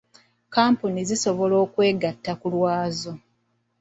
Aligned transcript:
Kkampuni 0.45 1.01
zisobola 1.09 1.55
okwegatta 1.63 2.31
ku 2.39 2.47
lwazo. 2.53 3.11